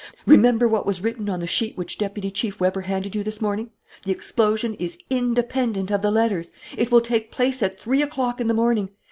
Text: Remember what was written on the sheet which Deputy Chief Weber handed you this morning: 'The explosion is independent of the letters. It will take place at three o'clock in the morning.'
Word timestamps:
Remember 0.25 0.67
what 0.67 0.87
was 0.87 1.03
written 1.03 1.29
on 1.29 1.41
the 1.41 1.45
sheet 1.45 1.77
which 1.77 1.99
Deputy 1.99 2.31
Chief 2.31 2.59
Weber 2.59 2.81
handed 2.81 3.13
you 3.13 3.23
this 3.23 3.39
morning: 3.39 3.69
'The 4.03 4.11
explosion 4.11 4.73
is 4.79 4.97
independent 5.11 5.91
of 5.91 6.01
the 6.01 6.09
letters. 6.09 6.49
It 6.75 6.89
will 6.89 7.01
take 7.01 7.29
place 7.29 7.61
at 7.61 7.77
three 7.77 8.01
o'clock 8.01 8.41
in 8.41 8.47
the 8.47 8.55
morning.' 8.55 8.89